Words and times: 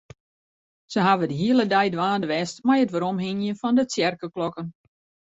Se 0.91 0.99
hawwe 1.07 1.25
de 1.29 1.35
hiele 1.41 1.65
dei 1.73 1.87
dwaande 1.93 2.27
west 2.31 2.55
mei 2.67 2.79
it 2.83 2.93
weromhingjen 2.93 3.59
fan 3.61 3.75
de 3.77 3.83
tsjerkeklokken. 3.87 4.67